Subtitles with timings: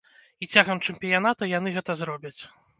[0.45, 2.37] І цягам чэмпіяната яны гэта зробяць.